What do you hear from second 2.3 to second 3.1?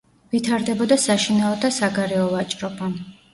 ვაჭრობა.